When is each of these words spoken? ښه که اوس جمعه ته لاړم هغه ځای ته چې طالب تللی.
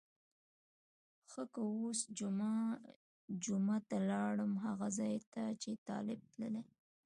ښه 1.31 1.43
که 1.53 1.61
اوس 1.73 1.99
جمعه 3.43 3.77
ته 3.89 3.97
لاړم 4.09 4.53
هغه 4.65 4.87
ځای 4.99 5.15
ته 5.33 5.43
چې 5.61 5.71
طالب 5.87 6.19
تللی. 6.33 6.63